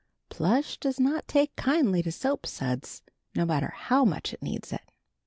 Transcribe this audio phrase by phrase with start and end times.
[0.29, 3.03] Plush does not take kindly to soap suds,
[3.35, 4.81] no matter how much it needs it.